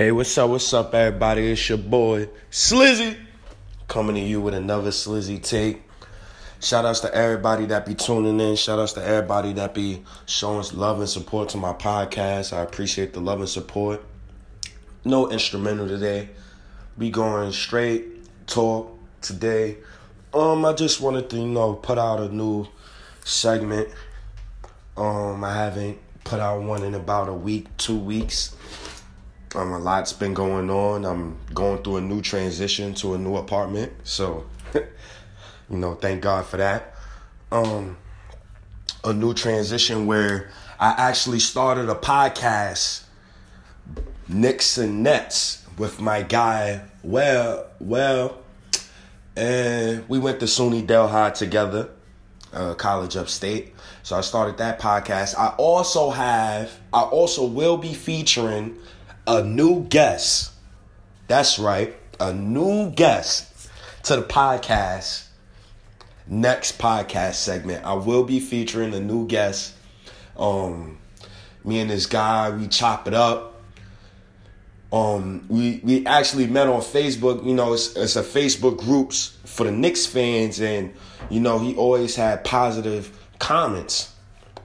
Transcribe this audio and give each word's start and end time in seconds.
Hey, 0.00 0.12
what's 0.12 0.38
up? 0.38 0.48
What's 0.48 0.72
up, 0.72 0.94
everybody? 0.94 1.52
It's 1.52 1.68
your 1.68 1.76
boy 1.76 2.30
Slizzy 2.50 3.18
coming 3.86 4.14
to 4.14 4.22
you 4.22 4.40
with 4.40 4.54
another 4.54 4.92
Slizzy 4.92 5.42
take. 5.42 5.82
Shout 6.58 6.86
outs 6.86 7.00
to 7.00 7.14
everybody 7.14 7.66
that 7.66 7.84
be 7.84 7.94
tuning 7.94 8.40
in. 8.40 8.56
Shout 8.56 8.78
outs 8.78 8.94
to 8.94 9.04
everybody 9.04 9.52
that 9.52 9.74
be 9.74 10.02
showing 10.24 10.64
love 10.72 11.00
and 11.00 11.06
support 11.06 11.50
to 11.50 11.58
my 11.58 11.74
podcast. 11.74 12.56
I 12.56 12.62
appreciate 12.62 13.12
the 13.12 13.20
love 13.20 13.40
and 13.40 13.48
support. 13.50 14.02
No 15.04 15.30
instrumental 15.30 15.86
today. 15.86 16.30
Be 16.96 17.10
going 17.10 17.52
straight 17.52 18.46
talk 18.46 18.98
today. 19.20 19.76
Um, 20.32 20.64
I 20.64 20.72
just 20.72 21.02
wanted 21.02 21.28
to, 21.28 21.36
you 21.36 21.46
know, 21.46 21.74
put 21.74 21.98
out 21.98 22.20
a 22.20 22.34
new 22.34 22.66
segment. 23.22 23.90
Um, 24.96 25.44
I 25.44 25.52
haven't 25.52 25.98
put 26.24 26.40
out 26.40 26.62
one 26.62 26.84
in 26.84 26.94
about 26.94 27.28
a 27.28 27.34
week, 27.34 27.66
two 27.76 27.98
weeks. 27.98 28.56
Um, 29.54 29.72
a 29.72 29.78
lot's 29.78 30.12
been 30.12 30.32
going 30.32 30.70
on. 30.70 31.04
I'm 31.04 31.36
going 31.52 31.82
through 31.82 31.96
a 31.96 32.00
new 32.00 32.22
transition 32.22 32.94
to 32.94 33.14
a 33.14 33.18
new 33.18 33.36
apartment, 33.36 33.92
so 34.04 34.46
you 34.74 34.86
know, 35.76 35.96
thank 35.96 36.22
God 36.22 36.46
for 36.46 36.56
that. 36.58 36.94
Um, 37.50 37.96
a 39.02 39.12
new 39.12 39.34
transition 39.34 40.06
where 40.06 40.50
I 40.78 40.90
actually 40.96 41.40
started 41.40 41.88
a 41.88 41.96
podcast, 41.96 43.02
Knicks 44.28 44.78
and 44.78 45.02
Nets, 45.02 45.66
with 45.76 46.00
my 46.00 46.22
guy. 46.22 46.82
Well, 47.02 47.66
well, 47.80 48.38
and 49.34 50.08
we 50.08 50.20
went 50.20 50.38
to 50.40 50.46
SUNY 50.46 50.86
Delhi 50.86 51.32
together, 51.32 51.88
uh, 52.52 52.74
college 52.74 53.16
upstate. 53.16 53.74
So 54.02 54.16
I 54.16 54.20
started 54.20 54.58
that 54.58 54.78
podcast. 54.78 55.36
I 55.36 55.54
also 55.56 56.10
have, 56.10 56.70
I 56.92 57.02
also 57.02 57.46
will 57.46 57.76
be 57.76 57.94
featuring 57.94 58.78
a 59.30 59.44
new 59.44 59.84
guest. 59.84 60.50
That's 61.28 61.60
right, 61.60 61.94
a 62.18 62.32
new 62.32 62.90
guest 62.90 63.70
to 64.02 64.16
the 64.16 64.22
podcast. 64.22 65.26
Next 66.26 66.78
podcast 66.78 67.34
segment, 67.34 67.84
I 67.84 67.94
will 67.94 68.24
be 68.24 68.40
featuring 68.40 68.92
a 68.92 68.98
new 68.98 69.28
guest. 69.28 69.74
Um, 70.36 70.98
me 71.64 71.78
and 71.78 71.88
this 71.88 72.06
guy, 72.06 72.50
we 72.50 72.66
chop 72.66 73.06
it 73.06 73.14
up. 73.14 73.62
Um, 74.92 75.46
we 75.48 75.80
we 75.84 76.04
actually 76.06 76.48
met 76.48 76.66
on 76.66 76.80
Facebook. 76.80 77.46
You 77.46 77.54
know, 77.54 77.72
it's, 77.72 77.94
it's 77.94 78.16
a 78.16 78.22
Facebook 78.24 78.78
groups 78.78 79.36
for 79.44 79.62
the 79.62 79.70
Knicks 79.70 80.06
fans, 80.06 80.60
and 80.60 80.92
you 81.28 81.38
know 81.38 81.60
he 81.60 81.76
always 81.76 82.16
had 82.16 82.42
positive 82.42 83.16
comments 83.38 84.09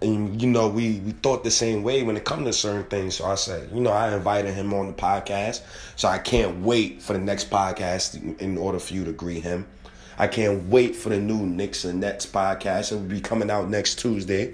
and 0.06 0.42
you 0.42 0.48
know 0.48 0.70
we 0.70 1.00
we 1.00 1.12
thought 1.12 1.44
the 1.44 1.52
same 1.52 1.84
way 1.84 2.04
when 2.04 2.16
it 2.16 2.24
comes 2.24 2.46
to 2.46 2.54
certain 2.54 2.84
things. 2.86 3.16
So 3.16 3.26
I 3.26 3.36
said, 3.36 3.70
you 3.74 3.82
know, 3.82 3.92
I 3.92 4.16
invited 4.16 4.54
him 4.54 4.74
on 4.74 4.88
the 4.88 4.94
podcast. 4.94 5.62
So 5.96 6.08
I 6.08 6.20
can't 6.20 6.62
wait 6.62 7.02
for 7.02 7.14
the 7.14 7.20
next 7.20 7.50
podcast 7.50 8.40
in 8.40 8.58
order 8.58 8.80
for 8.80 8.94
you 8.94 9.04
to 9.06 9.12
greet 9.12 9.44
him. 9.44 9.68
I 10.18 10.28
can't 10.28 10.70
wait 10.70 10.96
for 10.96 11.10
the 11.10 11.20
new 11.20 11.46
Knicks 11.46 11.84
and 11.84 12.00
Nets 12.00 12.26
podcast. 12.26 12.92
It 12.92 12.96
will 12.96 13.02
be 13.02 13.20
coming 13.20 13.52
out 13.52 13.70
next 13.70 14.00
Tuesday. 14.00 14.54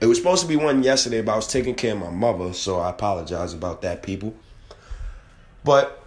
It 0.00 0.06
was 0.06 0.18
supposed 0.18 0.42
to 0.42 0.48
be 0.48 0.56
one 0.56 0.82
yesterday, 0.82 1.20
but 1.20 1.32
I 1.32 1.36
was 1.36 1.46
taking 1.46 1.74
care 1.74 1.92
of 1.92 2.00
my 2.00 2.10
mother, 2.10 2.52
so 2.54 2.80
I 2.80 2.90
apologize 2.90 3.52
about 3.52 3.82
that, 3.82 4.02
people. 4.02 4.34
But 5.64 6.02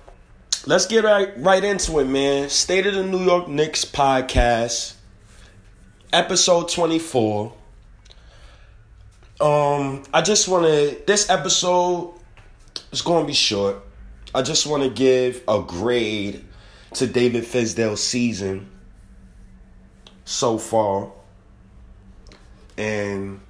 let's 0.65 0.85
get 0.85 1.03
right 1.03 1.30
right 1.37 1.63
into 1.63 1.99
it, 1.99 2.05
man. 2.05 2.49
State 2.49 2.87
of 2.87 2.95
the 2.95 3.03
New 3.03 3.23
York 3.23 3.47
Knicks 3.47 3.85
podcast, 3.85 4.95
episode 6.11 6.69
twenty 6.69 6.99
four. 6.99 7.53
Um, 9.39 10.03
I 10.14 10.22
just 10.22 10.47
want 10.47 10.66
to. 10.66 10.97
This 11.05 11.30
episode 11.30 12.14
is 12.91 13.02
going 13.02 13.23
to 13.23 13.28
be 13.28 13.33
short. 13.33 13.77
I 14.33 14.42
just 14.42 14.66
want 14.66 14.83
to 14.83 14.89
give 14.89 15.44
a 15.47 15.61
grade 15.61 16.45
to 16.94 17.08
David 17.08 17.44
Fizdale's 17.44 18.02
season 18.02 18.72
so 20.23 20.58
far, 20.58 21.11
and 22.77 23.42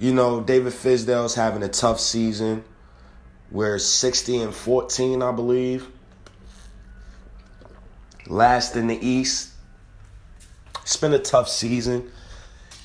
you 0.00 0.12
know 0.12 0.40
David 0.40 0.72
Fizdale's 0.72 1.36
having 1.36 1.62
a 1.62 1.68
tough 1.68 2.00
season. 2.00 2.64
We're 3.52 3.78
sixty 3.78 4.38
and 4.38 4.52
fourteen, 4.52 5.22
I 5.22 5.30
believe. 5.30 5.86
Last 8.26 8.74
in 8.74 8.88
the 8.88 9.06
East. 9.06 9.52
It's 10.82 10.96
been 10.96 11.12
a 11.12 11.20
tough 11.20 11.48
season. 11.48 12.10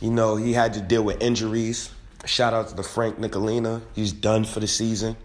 You 0.01 0.09
know, 0.09 0.35
he 0.35 0.51
had 0.51 0.73
to 0.73 0.81
deal 0.81 1.03
with 1.03 1.21
injuries. 1.21 1.91
Shout 2.25 2.53
out 2.53 2.69
to 2.69 2.75
the 2.75 2.83
Frank 2.83 3.19
Ntilikina. 3.19 3.81
He's 3.93 4.11
done 4.11 4.43
for 4.43 4.59
the 4.59 4.67
season 4.67 5.15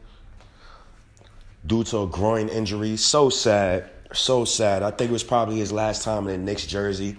due 1.67 1.83
to 1.85 2.03
a 2.03 2.07
groin 2.07 2.49
injury. 2.49 2.97
So 2.97 3.31
sad. 3.31 3.89
So 4.13 4.45
sad. 4.45 4.83
I 4.83 4.91
think 4.91 5.11
it 5.11 5.13
was 5.13 5.25
probably 5.25 5.57
his 5.57 5.73
last 5.73 6.03
time 6.03 6.29
in 6.29 6.33
the 6.33 6.39
Knicks 6.39 6.67
jersey. 6.67 7.17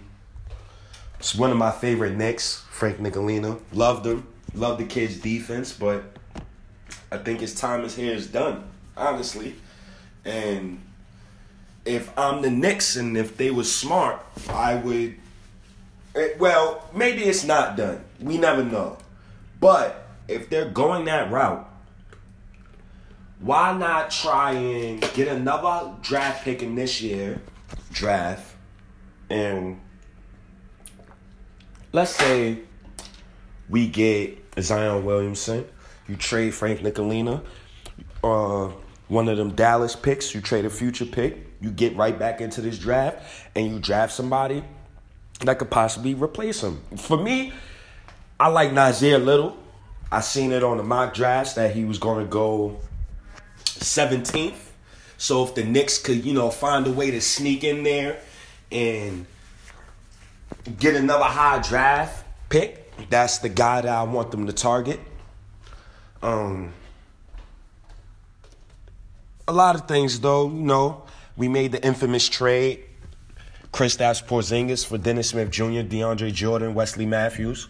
It's 1.20 1.34
one 1.34 1.50
of 1.50 1.58
my 1.58 1.72
favorite 1.72 2.16
Knicks, 2.16 2.64
Frank 2.70 3.00
Ntilikina. 3.00 3.60
Loved 3.74 4.06
him. 4.06 4.28
Loved 4.54 4.80
the 4.80 4.86
kid's 4.86 5.18
defense, 5.20 5.74
but 5.74 6.04
I 7.12 7.18
think 7.18 7.40
his 7.42 7.56
time 7.56 7.84
is 7.84 7.96
here 7.96 8.14
is 8.14 8.28
done, 8.28 8.64
honestly. 8.96 9.56
And 10.24 10.82
if 11.86 12.16
I'm 12.18 12.44
the 12.44 12.52
Knicks 12.52 12.96
and 12.96 13.18
if 13.18 13.36
they 13.36 13.50
were 13.50 13.64
smart, 13.64 14.24
I 14.48 14.76
would 14.76 15.16
Eh, 16.18 16.30
well, 16.40 16.84
maybe 16.96 17.24
it's 17.24 17.44
not 17.44 17.78
done. 17.78 18.04
We 18.20 18.40
never 18.40 18.64
know. 18.64 18.98
But 19.60 20.08
if 20.28 20.50
they're 20.50 20.70
going 20.70 21.06
that 21.06 21.32
route, 21.32 21.70
why 23.40 23.78
not 23.78 24.10
try 24.10 24.54
and 24.54 25.02
get 25.14 25.28
another 25.28 25.94
draft 26.02 26.44
pick 26.44 26.64
in 26.64 26.74
this 26.74 27.02
year 27.02 27.40
draft 27.92 28.56
and 29.30 29.80
let's 31.94 32.16
say 32.16 32.60
we 33.70 33.88
get 33.88 34.44
Zion 34.60 35.06
Williamson, 35.06 35.68
you 36.08 36.16
trade 36.16 36.54
Frank 36.54 36.80
Ntilikina, 36.80 37.44
uh, 38.24 38.72
one 39.08 39.30
of 39.30 39.38
them 39.38 39.52
Dallas 39.52 39.96
picks, 39.96 40.34
you 40.34 40.42
trade 40.42 40.66
a 40.66 40.70
future 40.72 41.06
pick, 41.06 41.46
you 41.62 41.70
get 41.70 41.96
right 41.96 42.18
back 42.18 42.42
into 42.42 42.62
this 42.62 42.80
draft 42.80 43.24
and 43.56 43.68
you 43.68 43.80
draft 43.80 44.14
somebody 44.14 44.64
that 45.42 45.60
could 45.60 45.70
possibly 45.70 46.14
replace 46.14 46.64
him. 46.64 46.82
For 46.98 47.18
me, 47.18 47.54
I 48.40 48.48
like 48.48 48.72
Nassir 48.72 49.24
Little. 49.24 49.58
I 50.12 50.22
seen 50.22 50.52
it 50.52 50.64
on 50.64 50.78
the 50.78 50.84
mock 50.84 51.14
drafts 51.14 51.54
that 51.54 51.76
he 51.76 51.84
was 51.84 52.00
going 52.00 52.26
to 52.26 52.30
go 52.30 52.80
17th. 53.66 54.56
So 55.18 55.44
if 55.44 55.56
the 55.56 55.64
Knicks 55.64 55.98
could, 55.98 56.24
you 56.24 56.34
know, 56.34 56.50
find 56.50 56.86
a 56.88 56.92
way 56.92 57.12
to 57.12 57.22
sneak 57.22 57.64
in 57.64 57.84
there 57.84 58.20
and 58.72 59.26
get 60.80 60.96
another 60.96 61.26
high 61.26 61.60
draft 61.60 62.26
pick, 62.50 63.10
that's 63.10 63.40
the 63.40 63.50
guy 63.50 63.82
that 63.82 63.92
I 63.92 64.04
want 64.04 64.32
them 64.32 64.46
to 64.48 64.54
target. 64.54 65.00
Um, 66.22 66.74
a 69.48 69.54
lot 69.54 69.76
of 69.76 69.88
things, 69.88 70.20
though, 70.20 70.48
you 70.48 70.64
know, 70.64 71.04
we 71.36 71.48
made 71.48 71.72
the 71.72 71.84
infamous 71.86 72.28
trade 72.28 72.84
Kristaps 73.78 74.26
Porzingis 74.26 74.84
for 74.84 74.98
Dennis 74.98 75.30
Smith 75.30 75.52
Jr., 75.52 75.86
DeAndre 75.86 76.34
Jordan, 76.34 76.74
Wesley 76.74 77.06
Matthews. 77.06 77.68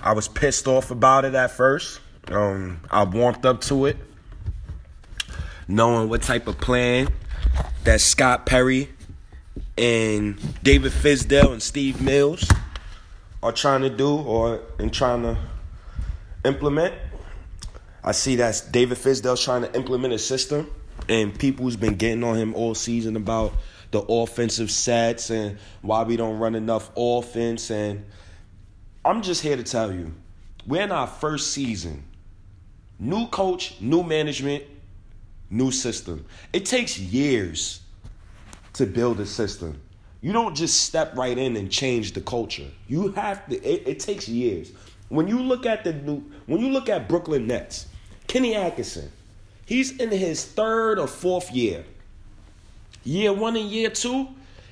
I 0.00 0.12
was 0.12 0.26
pissed 0.26 0.66
off 0.66 0.90
about 0.90 1.24
it 1.24 1.36
at 1.36 1.52
first. 1.52 2.00
Um, 2.26 2.80
I 2.90 3.04
warmed 3.04 3.46
up 3.46 3.60
to 3.60 3.86
it, 3.86 3.96
knowing 5.68 6.08
what 6.08 6.22
type 6.22 6.48
of 6.48 6.58
plan 6.58 7.10
that 7.84 8.00
Scott 8.00 8.44
Perry 8.44 8.88
and 9.78 10.36
David 10.64 10.90
Fizdale 10.90 11.52
and 11.52 11.62
Steve 11.62 12.02
Mills 12.02 12.50
are 13.40 13.52
trying 13.52 13.82
to 13.82 13.90
do 13.90 14.16
or 14.16 14.62
and 14.80 14.92
trying 14.92 15.22
to 15.22 15.38
implement. 16.44 16.92
I 18.02 18.10
see 18.10 18.34
that 18.34 18.64
David 18.72 18.98
Fizdale's 18.98 19.44
trying 19.44 19.62
to 19.62 19.72
implement 19.76 20.12
a 20.12 20.18
system, 20.18 20.68
and 21.08 21.38
people's 21.38 21.76
been 21.76 21.94
getting 21.94 22.24
on 22.24 22.36
him 22.36 22.54
all 22.54 22.74
season 22.74 23.16
about 23.16 23.52
the 23.90 24.00
offensive 24.00 24.70
sets 24.70 25.30
and 25.30 25.58
why 25.82 26.02
we 26.02 26.16
don't 26.16 26.38
run 26.38 26.54
enough 26.54 26.90
offense. 26.96 27.70
And 27.70 28.04
I'm 29.04 29.22
just 29.22 29.42
here 29.42 29.56
to 29.56 29.62
tell 29.62 29.92
you, 29.92 30.12
we're 30.66 30.82
in 30.82 30.92
our 30.92 31.06
first 31.06 31.52
season. 31.52 32.04
New 32.98 33.26
coach, 33.28 33.80
new 33.80 34.02
management, 34.02 34.64
new 35.50 35.70
system. 35.70 36.24
It 36.52 36.66
takes 36.66 36.98
years 36.98 37.80
to 38.74 38.86
build 38.86 39.20
a 39.20 39.26
system. 39.26 39.80
You 40.20 40.32
don't 40.32 40.56
just 40.56 40.82
step 40.82 41.16
right 41.16 41.36
in 41.36 41.56
and 41.56 41.70
change 41.70 42.12
the 42.12 42.20
culture. 42.20 42.66
You 42.88 43.12
have 43.12 43.46
to. 43.48 43.56
It, 43.56 43.86
it 43.86 44.00
takes 44.00 44.28
years. 44.28 44.72
When 45.08 45.28
you 45.28 45.40
look 45.40 45.66
at 45.66 45.84
the 45.84 45.92
new, 45.92 46.24
when 46.46 46.60
you 46.60 46.70
look 46.70 46.88
at 46.88 47.08
Brooklyn 47.08 47.46
Nets, 47.46 47.86
Kenny 48.26 48.56
Atkinson, 48.56 49.12
he's 49.66 49.96
in 49.98 50.10
his 50.10 50.44
third 50.44 50.98
or 50.98 51.06
fourth 51.06 51.52
year. 51.52 51.84
Year 53.04 53.32
one 53.32 53.56
and 53.56 53.68
year 53.68 53.90
two, 53.90 54.28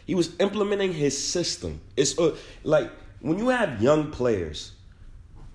he 0.06 0.14
was 0.14 0.34
implementing 0.40 0.92
his 0.92 1.16
system. 1.16 1.80
It's 1.96 2.18
uh, 2.18 2.34
like 2.62 2.90
when 3.20 3.38
you 3.38 3.50
have 3.50 3.82
young 3.82 4.10
players, 4.10 4.72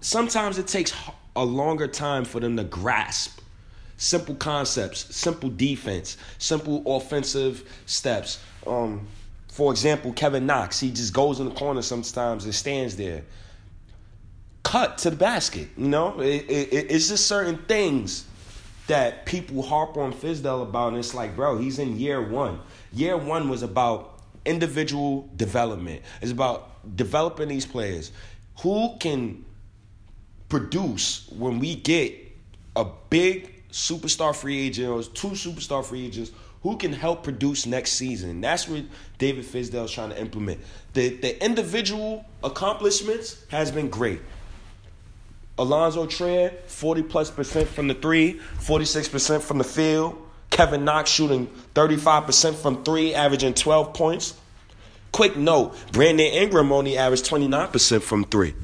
sometimes 0.01 0.57
it 0.57 0.67
takes 0.67 0.93
a 1.35 1.43
longer 1.43 1.87
time 1.87 2.25
for 2.25 2.39
them 2.39 2.55
to 2.57 2.63
grasp 2.63 3.39
simple 3.97 4.35
concepts, 4.35 5.13
simple 5.15 5.49
defense, 5.49 6.17
simple 6.37 6.81
offensive 6.85 7.69
steps. 7.85 8.39
Um, 8.65 9.07
for 9.49 9.71
example, 9.71 10.13
Kevin 10.13 10.45
Knox, 10.45 10.79
he 10.79 10.89
just 10.89 11.13
goes 11.13 11.39
in 11.39 11.49
the 11.49 11.55
corner 11.55 11.81
sometimes 11.81 12.45
and 12.45 12.55
stands 12.55 12.95
there. 12.95 13.23
Cut 14.63 14.99
to 14.99 15.09
the 15.09 15.17
basket, 15.17 15.67
you 15.77 15.89
know? 15.89 16.19
It, 16.21 16.45
it, 16.49 16.91
it's 16.91 17.09
just 17.09 17.27
certain 17.27 17.57
things 17.57 18.25
that 18.89 19.25
people 19.25 19.61
harp 19.61 19.97
on 19.97 20.11
Fizdale 20.11 20.63
about, 20.63 20.89
and 20.89 20.97
it's 20.97 21.13
like, 21.13 21.35
bro, 21.35 21.57
he's 21.57 21.79
in 21.79 21.97
year 21.97 22.21
one. 22.21 22.59
Year 22.91 23.17
one 23.17 23.47
was 23.47 23.63
about 23.63 24.19
individual 24.45 25.29
development. 25.35 26.01
It's 26.21 26.31
about 26.31 26.95
developing 26.95 27.47
these 27.47 27.65
players. 27.65 28.11
Who 28.61 28.95
can 28.99 29.45
produce 30.49 31.29
when 31.29 31.59
we 31.59 31.75
get 31.75 32.15
a 32.75 32.85
big 33.09 33.67
superstar 33.71 34.35
free 34.35 34.59
agent 34.59 34.89
or 34.89 35.03
two 35.03 35.29
superstar 35.29 35.85
free 35.85 36.07
agents 36.07 36.31
who 36.63 36.75
can 36.75 36.91
help 36.91 37.23
produce 37.23 37.65
next 37.65 37.93
season. 37.93 38.41
That's 38.41 38.67
what 38.67 38.83
David 39.17 39.45
Fizdale 39.45 39.85
is 39.85 39.91
trying 39.91 40.09
to 40.09 40.19
implement. 40.19 40.59
The 40.93 41.09
the 41.09 41.43
individual 41.43 42.25
accomplishments 42.43 43.45
has 43.49 43.71
been 43.71 43.89
great. 43.89 44.19
Alonzo 45.59 46.05
Trier, 46.05 46.51
40 46.67 47.03
plus 47.03 47.29
percent 47.29 47.67
from 47.67 47.87
the 47.87 47.93
three, 47.93 48.39
46% 48.59 49.41
from 49.41 49.57
the 49.57 49.63
field. 49.63 50.25
Kevin 50.49 50.83
Knox 50.83 51.09
shooting 51.09 51.47
35% 51.75 52.55
from 52.55 52.83
three, 52.83 53.13
averaging 53.13 53.53
12 53.53 53.93
points. 53.93 54.33
Quick 55.11 55.37
note 55.37 55.75
Brandon 55.91 56.25
Ingram 56.25 56.71
only 56.71 56.97
averaged 56.97 57.25
29% 57.25 58.01
from 58.01 58.23
three. 58.25 58.55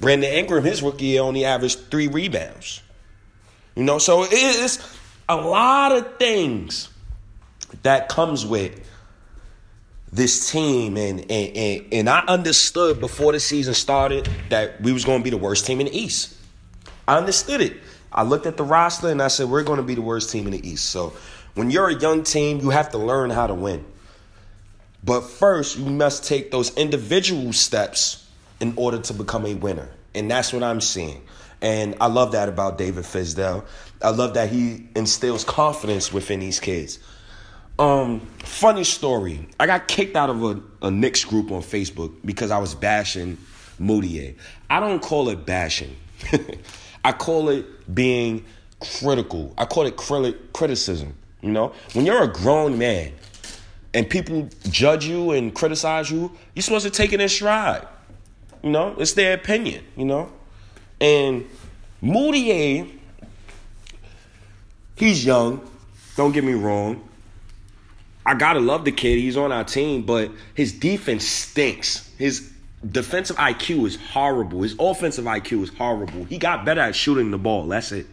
Brandon 0.00 0.30
Ingram, 0.30 0.64
his 0.64 0.82
rookie 0.82 1.06
year, 1.06 1.22
only 1.22 1.44
averaged 1.44 1.90
three 1.90 2.08
rebounds. 2.08 2.82
You 3.74 3.84
know, 3.84 3.98
so 3.98 4.26
it's 4.28 4.96
a 5.28 5.36
lot 5.36 5.92
of 5.92 6.16
things 6.18 6.88
that 7.82 8.08
comes 8.08 8.44
with 8.44 8.78
this 10.12 10.50
team 10.50 10.96
and, 10.96 11.20
and 11.30 11.56
and 11.56 11.84
and 11.92 12.08
I 12.08 12.20
understood 12.20 13.00
before 13.00 13.32
the 13.32 13.40
season 13.40 13.74
started 13.74 14.28
that 14.50 14.80
we 14.80 14.92
was 14.92 15.04
going 15.04 15.20
to 15.20 15.24
be 15.24 15.30
the 15.30 15.36
worst 15.36 15.66
team 15.66 15.80
in 15.80 15.86
the 15.86 15.98
East. 15.98 16.36
I 17.08 17.18
understood 17.18 17.60
it. 17.60 17.76
I 18.12 18.22
looked 18.22 18.46
at 18.46 18.56
the 18.56 18.64
roster 18.64 19.10
and 19.10 19.20
I 19.20 19.28
said 19.28 19.48
we're 19.48 19.62
going 19.62 19.78
to 19.78 19.82
be 19.82 19.94
the 19.94 20.02
worst 20.02 20.30
team 20.30 20.46
in 20.46 20.52
the 20.52 20.68
East. 20.68 20.86
So 20.86 21.12
when 21.54 21.70
you're 21.70 21.88
a 21.88 21.98
young 21.98 22.22
team, 22.22 22.60
you 22.60 22.70
have 22.70 22.90
to 22.90 22.98
learn 22.98 23.30
how 23.30 23.46
to 23.46 23.54
win. 23.54 23.84
But 25.04 25.22
first, 25.22 25.78
you 25.78 25.84
must 25.90 26.24
take 26.24 26.50
those 26.50 26.74
individual 26.76 27.52
steps 27.52 28.28
in 28.60 28.74
order 28.76 28.98
to 28.98 29.12
become 29.14 29.46
a 29.46 29.54
winner. 29.54 29.88
And 30.14 30.30
that's 30.30 30.52
what 30.52 30.62
I'm 30.62 30.80
seeing. 30.80 31.22
And 31.60 31.94
I 32.00 32.06
love 32.06 32.32
that 32.32 32.48
about 32.48 32.78
David 32.78 33.04
Fizdale. 33.04 33.64
I 34.02 34.10
love 34.10 34.34
that 34.34 34.50
he 34.50 34.88
instills 34.94 35.44
confidence 35.44 36.12
within 36.12 36.40
these 36.40 36.60
kids. 36.60 36.98
Um, 37.78 38.20
funny 38.38 38.84
story. 38.84 39.46
I 39.60 39.66
got 39.66 39.86
kicked 39.86 40.16
out 40.16 40.30
of 40.30 40.42
a, 40.42 40.60
a 40.82 40.90
Knicks 40.90 41.24
group 41.24 41.50
on 41.50 41.60
Facebook 41.62 42.14
because 42.24 42.50
I 42.50 42.58
was 42.58 42.74
bashing 42.74 43.36
Mudiay. 43.80 44.36
I 44.70 44.80
don't 44.80 45.02
call 45.02 45.28
it 45.28 45.44
bashing. 45.44 45.94
I 47.04 47.12
call 47.12 47.50
it 47.50 47.94
being 47.94 48.44
critical. 48.80 49.54
I 49.58 49.66
call 49.66 49.86
it 49.86 50.52
criticism. 50.52 51.14
You 51.42 51.50
know, 51.50 51.72
when 51.92 52.06
you're 52.06 52.22
a 52.22 52.32
grown 52.32 52.78
man 52.78 53.12
and 53.94 54.08
people 54.08 54.48
judge 54.70 55.06
you 55.06 55.32
and 55.32 55.54
criticize 55.54 56.10
you, 56.10 56.32
you're 56.54 56.62
supposed 56.62 56.86
to 56.86 56.90
take 56.90 57.12
it 57.12 57.20
in 57.20 57.28
stride. 57.28 57.86
You 58.62 58.70
know, 58.70 58.96
it's 58.98 59.12
their 59.12 59.34
opinion. 59.34 59.84
You 59.96 60.06
know, 60.06 60.32
and 61.00 61.46
Mudiay, 62.02 62.90
he's 64.96 65.24
young. 65.24 65.60
Don't 66.16 66.32
get 66.32 66.42
me 66.42 66.54
wrong. 66.54 67.06
I 68.26 68.34
gotta 68.34 68.58
love 68.58 68.84
the 68.84 68.90
kid. 68.90 69.18
He's 69.18 69.36
on 69.36 69.52
our 69.52 69.62
team, 69.62 70.02
but 70.02 70.32
his 70.54 70.72
defense 70.72 71.24
stinks. 71.24 72.12
His 72.18 72.52
defensive 72.84 73.36
IQ 73.36 73.86
is 73.86 73.96
horrible. 73.96 74.62
His 74.62 74.74
offensive 74.80 75.26
IQ 75.26 75.62
is 75.62 75.68
horrible. 75.70 76.24
He 76.24 76.36
got 76.36 76.64
better 76.64 76.80
at 76.80 76.96
shooting 76.96 77.30
the 77.30 77.38
ball. 77.38 77.68
That's 77.68 77.92
it. 77.92 78.06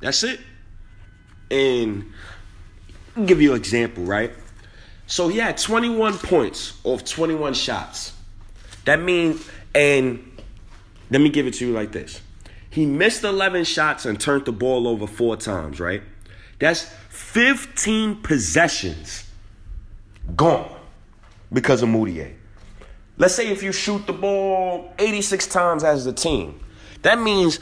That's 0.00 0.22
it. 0.22 0.40
And 1.50 2.10
I'll 3.14 3.26
give 3.26 3.42
you 3.42 3.52
an 3.52 3.58
example, 3.58 4.04
right? 4.04 4.32
So 5.06 5.28
he 5.28 5.36
had 5.36 5.58
21 5.58 6.14
points 6.18 6.80
off 6.82 7.04
21 7.04 7.52
shots. 7.52 8.14
That 8.86 9.02
means, 9.02 9.46
and 9.74 10.40
let 11.10 11.20
me 11.20 11.28
give 11.28 11.46
it 11.46 11.54
to 11.54 11.66
you 11.66 11.74
like 11.74 11.92
this. 11.92 12.22
He 12.70 12.86
missed 12.86 13.22
11 13.22 13.64
shots 13.64 14.06
and 14.06 14.18
turned 14.18 14.46
the 14.46 14.52
ball 14.52 14.88
over 14.88 15.06
four 15.06 15.36
times, 15.36 15.78
right? 15.78 16.02
That's 16.58 16.90
15 17.10 18.22
possessions 18.22 19.25
gone 20.34 20.70
because 21.52 21.82
of 21.82 21.88
Mudiay. 21.88 22.34
Let's 23.18 23.34
say 23.34 23.48
if 23.48 23.62
you 23.62 23.72
shoot 23.72 24.06
the 24.06 24.12
ball 24.12 24.92
86 24.98 25.46
times 25.46 25.84
as 25.84 26.06
a 26.06 26.12
team, 26.12 26.60
that 27.02 27.20
means 27.20 27.60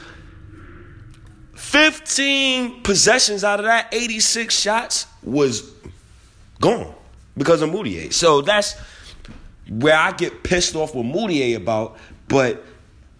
15 1.55 2.81
possessions 2.83 3.43
out 3.43 3.59
of 3.59 3.65
that 3.65 3.93
86 3.93 4.57
shots 4.57 5.07
was 5.23 5.71
gone 6.59 6.93
because 7.37 7.61
of 7.61 7.69
Mudiay. 7.69 8.11
So 8.11 8.41
that's 8.41 8.75
where 9.69 9.95
I 9.95 10.11
get 10.11 10.43
pissed 10.43 10.75
off 10.75 10.93
with 10.93 11.05
Mudiay 11.05 11.55
about. 11.55 11.97
But 12.27 12.63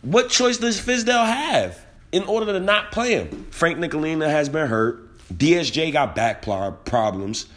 what 0.01 0.29
choice 0.29 0.57
does 0.57 0.79
Fizdale 0.79 1.25
have 1.25 1.79
in 2.11 2.23
order 2.23 2.47
to 2.53 2.59
not 2.59 2.91
play 2.91 3.13
him? 3.13 3.47
Frank 3.51 3.77
Ntilikina 3.77 4.29
has 4.29 4.49
been 4.49 4.67
hurt. 4.67 5.17
DSJ 5.29 5.93
got 5.93 6.15
back 6.15 6.41
problems. 6.41 7.47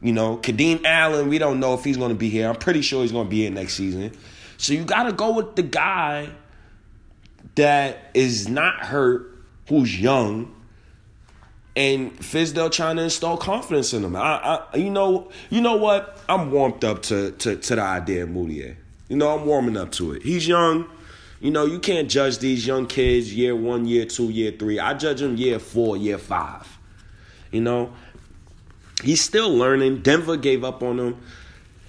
You 0.00 0.12
know, 0.12 0.36
Kadeem 0.36 0.84
Allen, 0.84 1.28
we 1.28 1.38
don't 1.38 1.58
know 1.58 1.74
if 1.74 1.82
he's 1.82 1.96
going 1.96 2.10
to 2.10 2.14
be 2.14 2.28
here. 2.28 2.48
I'm 2.48 2.56
pretty 2.56 2.82
sure 2.82 3.02
he's 3.02 3.12
going 3.12 3.26
to 3.26 3.30
be 3.30 3.42
here 3.42 3.50
next 3.50 3.74
season. 3.74 4.12
So 4.56 4.72
you 4.72 4.84
got 4.84 5.04
to 5.04 5.12
go 5.12 5.32
with 5.32 5.56
the 5.56 5.62
guy 5.62 6.30
that 7.56 8.10
is 8.14 8.48
not 8.48 8.84
hurt, 8.84 9.36
who's 9.68 10.00
young, 10.00 10.54
and 11.74 12.16
Fizdale 12.18 12.70
trying 12.70 12.96
to 12.96 13.02
install 13.02 13.36
confidence 13.36 13.92
in 13.92 14.04
him. 14.04 14.16
I, 14.16 14.64
I, 14.72 14.76
you 14.76 14.90
know, 14.90 15.30
you 15.50 15.60
know 15.60 15.76
what? 15.76 16.20
I'm 16.28 16.50
warmed 16.50 16.84
up 16.84 17.02
to 17.04 17.32
to, 17.32 17.56
to 17.56 17.76
the 17.76 17.82
idea 17.82 18.24
of 18.24 18.30
Mudiay. 18.30 18.76
You 19.08 19.16
know, 19.16 19.36
I'm 19.36 19.46
warming 19.46 19.76
up 19.76 19.92
to 19.92 20.12
it. 20.12 20.22
He's 20.22 20.46
young. 20.46 20.88
You 21.40 21.52
know, 21.52 21.66
you 21.66 21.78
can't 21.78 22.10
judge 22.10 22.38
these 22.38 22.66
young 22.66 22.86
kids 22.86 23.32
year 23.32 23.54
one, 23.54 23.86
year 23.86 24.06
two, 24.06 24.24
year 24.24 24.50
three. 24.50 24.80
I 24.80 24.94
judge 24.94 25.20
them 25.20 25.36
year 25.36 25.60
four, 25.60 25.96
year 25.96 26.18
five. 26.18 26.66
You 27.52 27.60
know, 27.60 27.92
he's 29.02 29.20
still 29.20 29.54
learning. 29.54 30.02
Denver 30.02 30.36
gave 30.36 30.64
up 30.64 30.82
on 30.82 30.98
him. 30.98 31.16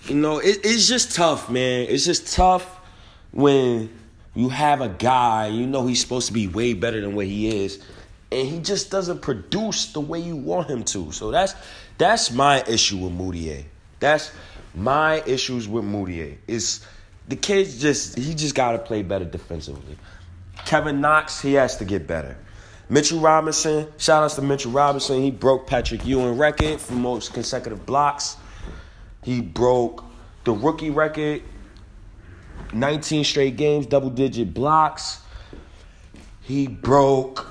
You 0.03 0.15
know, 0.15 0.39
it, 0.39 0.59
it's 0.63 0.87
just 0.87 1.15
tough, 1.15 1.49
man. 1.49 1.87
It's 1.89 2.05
just 2.05 2.33
tough 2.33 2.79
when 3.31 3.89
you 4.35 4.49
have 4.49 4.81
a 4.81 4.89
guy, 4.89 5.47
you 5.47 5.67
know 5.67 5.85
he's 5.87 5.99
supposed 5.99 6.27
to 6.27 6.33
be 6.33 6.47
way 6.47 6.73
better 6.73 7.01
than 7.01 7.15
what 7.15 7.25
he 7.25 7.63
is, 7.63 7.83
and 8.31 8.47
he 8.47 8.59
just 8.59 8.91
doesn't 8.91 9.21
produce 9.21 9.87
the 9.87 9.99
way 9.99 10.19
you 10.19 10.35
want 10.35 10.69
him 10.69 10.83
to. 10.83 11.11
So 11.11 11.31
that's 11.31 11.55
that's 11.97 12.31
my 12.31 12.63
issue 12.67 12.97
with 12.97 13.11
Mudiay. 13.11 13.65
That's 13.99 14.31
my 14.75 15.21
issues 15.25 15.67
with 15.67 15.83
Mudiay. 15.83 16.37
Is 16.47 16.85
the 17.27 17.35
kid's 17.35 17.79
just 17.81 18.17
he 18.17 18.33
just 18.33 18.55
gotta 18.55 18.79
play 18.79 19.03
better 19.03 19.25
defensively. 19.25 19.97
Kevin 20.65 21.01
Knox, 21.01 21.41
he 21.41 21.53
has 21.53 21.77
to 21.77 21.85
get 21.85 22.07
better. 22.07 22.37
Mitchell 22.91 23.19
Robinson, 23.19 23.87
shout 23.99 24.23
outs 24.23 24.33
to 24.35 24.41
Mitchell 24.41 24.71
Robinson. 24.71 25.21
He 25.21 25.29
broke 25.29 25.67
Patrick 25.67 26.05
Ewing 26.07 26.39
record 26.39 26.81
for 26.81 26.93
most 26.93 27.33
consecutive 27.33 27.85
blocks. 27.85 28.35
He 29.23 29.41
broke 29.41 30.03
the 30.43 30.53
rookie 30.53 30.89
record, 30.89 31.43
19 32.73 33.23
straight 33.23 33.57
games, 33.57 33.85
double 33.85 34.09
digit 34.09 34.55
blocks. 34.55 35.21
He 36.41 36.67
broke, 36.67 37.45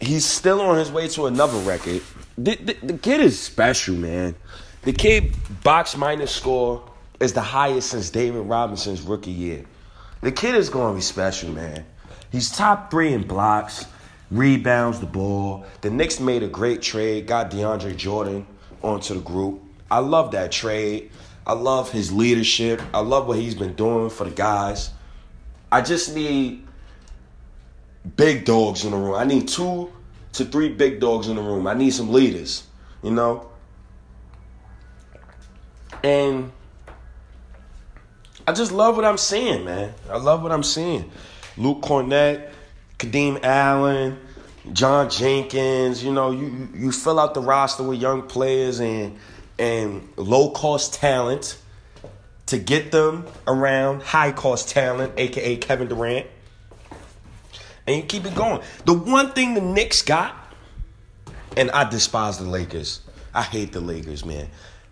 he's 0.00 0.24
still 0.24 0.60
on 0.60 0.76
his 0.76 0.90
way 0.90 1.06
to 1.08 1.26
another 1.26 1.58
record. 1.58 2.02
The, 2.36 2.56
the, 2.56 2.76
the 2.82 2.98
kid 2.98 3.20
is 3.20 3.38
special, 3.38 3.94
man. 3.94 4.34
The 4.82 4.92
kid 4.92 5.36
box 5.62 5.96
minus 5.96 6.32
score 6.32 6.90
is 7.20 7.32
the 7.32 7.42
highest 7.42 7.90
since 7.90 8.10
David 8.10 8.40
Robinson's 8.40 9.02
rookie 9.02 9.30
year. 9.30 9.64
The 10.20 10.32
kid 10.32 10.56
is 10.56 10.68
going 10.68 10.94
to 10.94 10.96
be 10.96 11.02
special, 11.02 11.52
man. 11.52 11.84
He's 12.32 12.50
top 12.50 12.90
three 12.90 13.12
in 13.12 13.24
blocks 13.24 13.86
rebounds 14.32 14.98
the 14.98 15.06
ball. 15.06 15.64
The 15.82 15.90
Knicks 15.90 16.18
made 16.18 16.42
a 16.42 16.48
great 16.48 16.82
trade, 16.82 17.26
got 17.26 17.50
DeAndre 17.50 17.96
Jordan 17.96 18.46
onto 18.82 19.14
the 19.14 19.20
group. 19.20 19.62
I 19.90 19.98
love 19.98 20.32
that 20.32 20.50
trade. 20.50 21.10
I 21.46 21.52
love 21.52 21.92
his 21.92 22.10
leadership. 22.10 22.80
I 22.94 23.00
love 23.00 23.26
what 23.26 23.38
he's 23.38 23.54
been 23.54 23.74
doing 23.74 24.08
for 24.10 24.24
the 24.24 24.30
guys. 24.30 24.90
I 25.70 25.82
just 25.82 26.14
need 26.14 26.66
big 28.16 28.44
dogs 28.44 28.84
in 28.84 28.92
the 28.92 28.96
room. 28.96 29.14
I 29.14 29.24
need 29.24 29.48
two 29.48 29.92
to 30.32 30.44
three 30.44 30.70
big 30.70 30.98
dogs 30.98 31.28
in 31.28 31.36
the 31.36 31.42
room. 31.42 31.66
I 31.66 31.74
need 31.74 31.90
some 31.90 32.10
leaders, 32.10 32.64
you 33.02 33.10
know? 33.10 33.50
And 36.02 36.52
I 38.46 38.52
just 38.52 38.72
love 38.72 38.96
what 38.96 39.04
I'm 39.04 39.18
seeing, 39.18 39.64
man. 39.64 39.92
I 40.10 40.16
love 40.16 40.42
what 40.42 40.52
I'm 40.52 40.62
seeing. 40.62 41.10
Luke 41.56 41.82
Kornet, 41.82 42.51
Kadeem 43.02 43.42
Allen, 43.42 44.16
John 44.72 45.10
Jenkins, 45.10 46.04
you 46.04 46.12
know, 46.12 46.30
you 46.30 46.68
you 46.74 46.92
fill 46.92 47.18
out 47.18 47.34
the 47.34 47.40
roster 47.40 47.82
with 47.82 48.00
young 48.00 48.22
players 48.22 48.78
and 48.78 49.18
and 49.58 50.08
low 50.16 50.50
cost 50.50 50.94
talent 50.94 51.58
to 52.46 52.58
get 52.58 52.92
them 52.92 53.26
around 53.48 54.02
high 54.02 54.30
cost 54.30 54.68
talent, 54.68 55.14
aka 55.16 55.56
Kevin 55.56 55.88
Durant. 55.88 56.26
And 57.88 57.96
you 57.96 58.02
keep 58.04 58.24
it 58.24 58.36
going. 58.36 58.62
The 58.84 58.92
one 58.92 59.32
thing 59.32 59.54
the 59.54 59.60
Knicks 59.60 60.02
got, 60.02 60.36
and 61.56 61.72
I 61.72 61.88
despise 61.90 62.38
the 62.38 62.44
Lakers. 62.44 63.00
I 63.34 63.42
hate 63.42 63.72
the 63.72 63.80
Lakers, 63.80 64.24
man. 64.24 64.48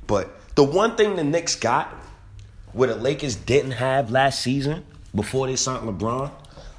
But 0.08 0.34
the 0.56 0.64
one 0.64 0.96
thing 0.96 1.14
the 1.14 1.22
Knicks 1.22 1.54
got, 1.54 1.94
where 2.72 2.88
the 2.88 2.96
Lakers 2.96 3.36
didn't 3.36 3.72
have 3.72 4.10
last 4.10 4.40
season 4.40 4.84
before 5.14 5.46
they 5.46 5.54
signed 5.54 5.86
LeBron, 5.86 6.32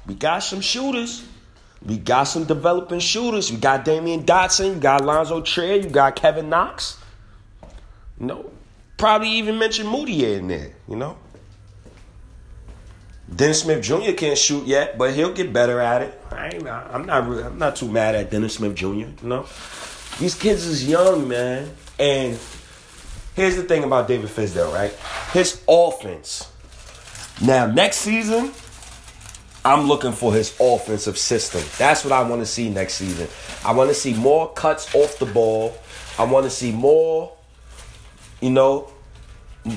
we 0.06 0.14
got 0.14 0.40
some 0.40 0.60
shooters. 0.60 1.24
We 1.84 1.98
got 1.98 2.24
some 2.24 2.44
developing 2.44 3.00
shooters. 3.00 3.50
We 3.50 3.58
got 3.58 3.84
Damyean 3.84 4.24
Dotson. 4.24 4.74
You 4.74 4.80
got 4.80 5.00
Alonzo 5.00 5.40
Trier. 5.40 5.76
You 5.76 5.88
got 5.88 6.16
Kevin 6.16 6.48
Knox. 6.48 6.98
You 8.20 8.26
know, 8.26 8.50
probably 8.96 9.30
even 9.30 9.58
mention 9.58 9.86
Moody 9.86 10.34
in 10.34 10.46
there. 10.46 10.72
You 10.88 10.96
know, 10.96 11.16
Dennis 13.34 13.62
Smith 13.62 13.82
Jr. 13.82 14.12
can't 14.12 14.38
shoot 14.38 14.66
yet, 14.66 14.98
but 14.98 15.14
he'll 15.14 15.32
get 15.32 15.52
better 15.52 15.80
at 15.80 16.02
it. 16.02 16.20
I 16.30 16.50
ain't, 16.50 16.68
I'm 16.68 17.06
not. 17.06 17.24
I'm 17.24 17.58
not 17.58 17.76
too 17.76 17.88
mad 17.88 18.14
at 18.14 18.30
Dennis 18.30 18.54
Smith 18.54 18.74
Jr. 18.74 18.86
You 18.86 19.14
know, 19.22 19.46
these 20.18 20.34
kids 20.34 20.66
is 20.66 20.88
young, 20.88 21.28
man. 21.28 21.70
And 21.98 22.38
here's 23.34 23.56
the 23.56 23.62
thing 23.64 23.84
about 23.84 24.08
David 24.08 24.30
Fizdale, 24.30 24.72
right? 24.72 24.92
His 25.32 25.62
offense. 25.68 26.50
Now, 27.40 27.66
next 27.66 27.98
season, 27.98 28.52
I'm 29.64 29.86
looking 29.86 30.12
for 30.12 30.32
his 30.32 30.56
offensive 30.60 31.16
system. 31.16 31.62
That's 31.78 32.04
what 32.04 32.12
I 32.12 32.28
want 32.28 32.42
to 32.42 32.46
see 32.46 32.68
next 32.68 32.94
season. 32.94 33.28
I 33.64 33.72
want 33.72 33.90
to 33.90 33.94
see 33.94 34.12
more 34.14 34.52
cuts 34.54 34.92
off 34.94 35.18
the 35.18 35.26
ball. 35.26 35.76
I 36.18 36.24
want 36.24 36.44
to 36.44 36.50
see 36.50 36.72
more, 36.72 37.32
you 38.40 38.50
know, 38.50 38.90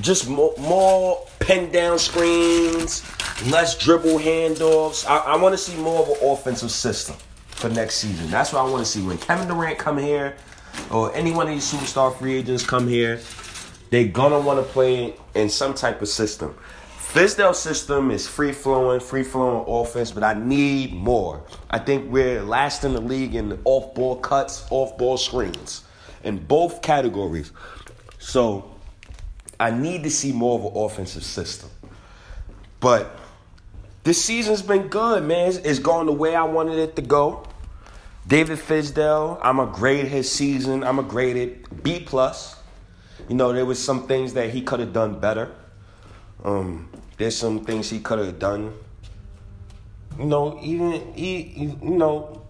just 0.01 0.27
more, 0.27 0.53
more 0.57 1.27
pin 1.39 1.71
down 1.71 1.99
screens, 1.99 3.03
less 3.51 3.77
dribble 3.77 4.17
handoffs. 4.17 5.07
I, 5.07 5.17
I 5.17 5.37
want 5.37 5.53
to 5.53 5.57
see 5.57 5.75
more 5.77 6.01
of 6.01 6.09
an 6.09 6.29
offensive 6.29 6.71
system 6.71 7.15
for 7.49 7.69
next 7.69 7.97
season. 7.97 8.29
That's 8.31 8.51
what 8.53 8.65
I 8.65 8.69
want 8.69 8.83
to 8.83 8.91
see. 8.91 9.03
When 9.03 9.19
Kevin 9.19 9.47
Durant 9.47 9.77
come 9.77 9.99
here, 9.99 10.35
or 10.91 11.15
any 11.15 11.31
one 11.31 11.47
of 11.47 11.53
these 11.53 11.71
superstar 11.71 12.17
free 12.17 12.35
agents 12.35 12.65
come 12.65 12.87
here, 12.87 13.21
they're 13.91 14.07
gonna 14.07 14.39
want 14.39 14.59
to 14.59 14.73
play 14.73 15.15
in 15.35 15.49
some 15.49 15.73
type 15.73 16.01
of 16.01 16.07
system. 16.07 16.55
Fizdale 17.15 17.55
system 17.55 18.11
is 18.11 18.27
free 18.27 18.51
flowing, 18.51 18.99
free 18.99 19.23
flowing 19.23 19.63
offense, 19.69 20.11
but 20.11 20.21
I 20.21 20.33
need 20.33 20.91
more. 20.91 21.45
I 21.69 21.79
think 21.79 22.11
we're 22.11 22.43
last 22.43 22.83
in 22.83 22.91
the 22.91 22.99
league 22.99 23.35
in 23.35 23.57
off 23.63 23.95
ball 23.95 24.17
cuts, 24.17 24.67
off 24.69 24.97
ball 24.97 25.15
screens, 25.15 25.85
in 26.25 26.37
both 26.37 26.81
categories. 26.81 27.53
So 28.19 28.69
I 29.57 29.71
need 29.71 30.03
to 30.03 30.09
see 30.09 30.33
more 30.33 30.59
of 30.59 30.65
an 30.65 30.71
offensive 30.75 31.23
system. 31.23 31.69
But 32.81 33.17
this 34.03 34.21
season's 34.21 34.61
been 34.61 34.89
good, 34.89 35.23
man. 35.23 35.53
It's, 35.63 35.79
going 35.79 36.07
the 36.07 36.11
way 36.11 36.35
I 36.35 36.43
wanted 36.43 36.79
it 36.79 36.97
to 36.97 37.01
go. 37.01 37.47
David 38.27 38.59
Fizdale, 38.59 39.39
I'm 39.41 39.61
a 39.61 39.67
grade 39.67 40.07
his 40.07 40.29
season. 40.29 40.83
I'm 40.83 40.99
a 40.99 41.03
graded 41.03 41.81
B 41.81 42.01
plus. 42.01 42.61
You 43.29 43.35
know, 43.35 43.53
there 43.53 43.65
was 43.65 43.81
some 43.81 44.05
things 44.05 44.33
that 44.33 44.49
he 44.49 44.61
could 44.61 44.81
have 44.81 44.91
done 44.91 45.17
better. 45.21 45.55
Um, 46.45 46.87
there's 47.17 47.35
some 47.35 47.65
things 47.65 47.89
he 47.89 47.99
could 47.99 48.19
have 48.19 48.37
done. 48.37 48.71
You 50.19 50.25
know, 50.25 50.59
even 50.61 51.13
he, 51.15 51.41
you 51.81 51.89
know, 51.89 52.43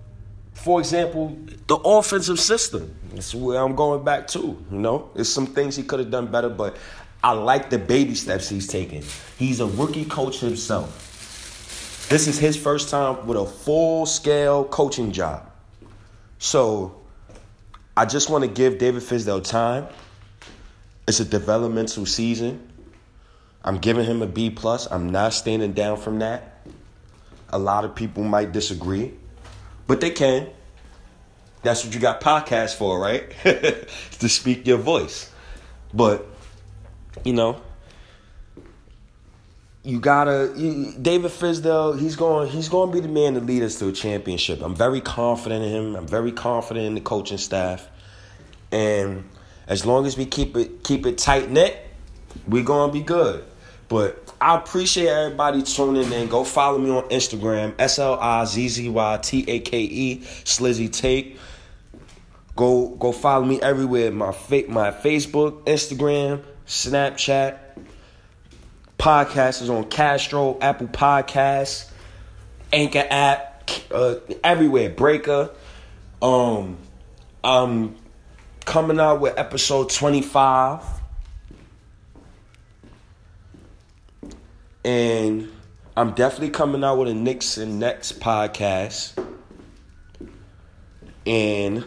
for 0.53 0.79
example, 0.79 1.37
the 1.67 1.75
offensive 1.77 2.39
system. 2.39 2.93
That's 3.13 3.33
where 3.33 3.59
I'm 3.59 3.73
going 3.73 4.03
back 4.03 4.27
to. 4.29 4.39
You 4.39 4.77
know, 4.77 5.09
there's 5.15 5.31
some 5.31 5.47
things 5.47 5.77
he 5.77 5.83
could 5.83 5.99
have 5.99 6.11
done 6.11 6.27
better, 6.27 6.49
but 6.49 6.75
I 7.23 7.31
like 7.31 7.69
the 7.69 7.79
baby 7.79 8.15
steps 8.15 8.49
he's 8.49 8.67
taking. 8.67 9.03
He's 9.37 9.61
a 9.61 9.65
rookie 9.65 10.05
coach 10.05 10.41
himself. 10.41 12.07
This 12.09 12.27
is 12.27 12.37
his 12.37 12.57
first 12.57 12.89
time 12.89 13.25
with 13.25 13.37
a 13.37 13.45
full 13.45 14.05
scale 14.05 14.65
coaching 14.65 15.11
job. 15.13 15.49
So 16.37 17.01
I 17.95 18.05
just 18.05 18.29
want 18.29 18.43
to 18.43 18.49
give 18.49 18.77
David 18.77 19.01
Fizdale 19.01 19.43
time. 19.43 19.87
It's 21.07 21.21
a 21.21 21.25
developmental 21.25 22.05
season. 22.05 22.74
I'm 23.65 23.79
giving 23.79 24.05
him 24.05 24.21
a 24.21 24.27
B 24.27 24.51
plus. 24.51 24.87
I'm 24.89 25.09
not 25.09 25.33
standing 25.33 25.73
down 25.73 25.97
from 25.97 26.19
that. 26.19 26.65
A 27.49 27.57
lot 27.57 27.83
of 27.83 27.95
people 27.95 28.23
might 28.23 28.51
disagree, 28.51 29.11
but 29.87 29.99
they 30.01 30.11
can. 30.11 30.47
That's 31.63 31.83
what 31.83 31.95
you 31.95 31.99
got 31.99 32.21
podcasts 32.21 32.75
for, 32.75 32.99
right? 32.99 33.31
to 33.43 34.29
speak 34.29 34.67
your 34.67 34.77
voice. 34.77 35.31
But 35.91 36.27
you 37.23 37.33
know, 37.33 37.59
you 39.83 39.99
gotta 39.99 40.53
you, 40.55 40.93
David 41.01 41.31
Fizdale. 41.31 41.99
He's 41.99 42.15
going. 42.15 42.49
He's 42.49 42.69
going 42.69 42.91
to 42.91 42.93
be 42.93 42.99
the 42.99 43.11
man 43.11 43.33
to 43.33 43.39
lead 43.39 43.63
us 43.63 43.79
to 43.79 43.87
a 43.87 43.91
championship. 43.91 44.61
I'm 44.61 44.75
very 44.75 45.01
confident 45.01 45.65
in 45.65 45.71
him. 45.71 45.95
I'm 45.95 46.07
very 46.07 46.31
confident 46.31 46.85
in 46.85 46.93
the 46.93 47.01
coaching 47.01 47.39
staff, 47.39 47.87
and 48.71 49.27
as 49.67 49.87
long 49.87 50.05
as 50.05 50.17
we 50.17 50.27
keep 50.27 50.55
it 50.55 50.83
keep 50.83 51.07
it 51.07 51.17
tight 51.17 51.49
knit, 51.49 51.79
we're 52.47 52.63
gonna 52.63 52.93
be 52.93 53.01
good. 53.01 53.43
But 53.87 54.33
I 54.41 54.55
appreciate 54.55 55.07
everybody 55.07 55.61
tuning 55.61 56.11
in. 56.11 56.27
Go 56.27 56.43
follow 56.43 56.79
me 56.79 56.89
on 56.89 57.03
Instagram, 57.09 57.75
S 57.77 57.99
L 57.99 58.17
I 58.19 58.45
Z 58.45 58.67
Z 58.67 58.89
Y 58.89 59.19
T 59.21 59.45
A 59.47 59.59
K 59.59 59.81
E, 59.81 60.19
Slizzy 60.43 60.91
Take. 60.91 61.37
Go 62.55 62.89
go 62.89 63.11
follow 63.11 63.45
me 63.45 63.61
everywhere. 63.61 64.11
My 64.11 64.31
fa- 64.31 64.63
my 64.67 64.91
Facebook, 64.91 65.63
Instagram, 65.65 66.43
Snapchat. 66.65 67.59
Podcast 68.97 69.61
is 69.61 69.69
on 69.69 69.83
Castro, 69.89 70.57
Apple 70.61 70.87
Podcasts, 70.87 71.91
Anchor 72.71 73.05
app, 73.07 73.69
uh, 73.91 74.15
everywhere. 74.43 74.89
Breaker. 74.89 75.51
Um, 76.21 76.77
I'm 77.43 77.95
coming 78.63 78.99
out 78.99 79.21
with 79.21 79.37
episode 79.37 79.91
25 79.91 80.81
And 84.85 85.51
I'm 85.97 86.11
definitely 86.11 86.51
coming 86.51 86.83
out 86.83 86.99
with 86.99 87.07
a 87.07 87.13
Knicks 87.15 87.57
and 87.57 87.79
Nets 87.79 88.13
podcast. 88.13 89.19
And 91.25 91.83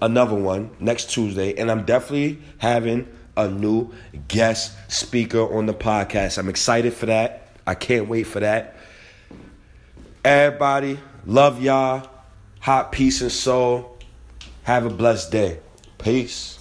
another 0.00 0.34
one 0.34 0.70
next 0.80 1.10
Tuesday. 1.10 1.54
And 1.54 1.70
I'm 1.70 1.84
definitely 1.84 2.38
having 2.56 3.06
a 3.36 3.46
new 3.48 3.92
guest 4.26 4.72
speaker 4.88 5.54
on 5.54 5.66
the 5.66 5.74
podcast. 5.74 6.38
I'm 6.38 6.48
excited 6.48 6.94
for 6.94 7.06
that. 7.06 7.48
I 7.66 7.74
can't 7.74 8.08
wait 8.08 8.22
for 8.22 8.40
that. 8.40 8.76
Everybody, 10.24 10.98
love 11.26 11.62
y'all. 11.62 12.08
Hot 12.60 12.90
peace 12.90 13.20
and 13.20 13.30
soul. 13.30 13.98
Have 14.62 14.86
a 14.86 14.90
blessed 14.90 15.30
day. 15.30 15.60
Peace. 15.98 16.58